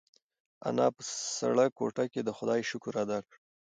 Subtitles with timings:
[0.67, 1.01] انا په
[1.39, 3.35] سړه کوټه کې د خدای شکر ادا کړ.